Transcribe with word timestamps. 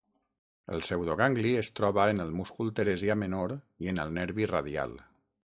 El 0.75 0.79
pseudogangli 0.87 1.51
es 1.59 1.69
troba 1.81 2.07
en 2.15 2.25
el 2.25 2.33
múscul 2.39 2.73
teresià 2.81 3.19
menor 3.25 3.55
i 3.87 3.93
en 3.93 4.03
el 4.07 4.19
nervi 4.21 4.53
radial. 4.57 4.99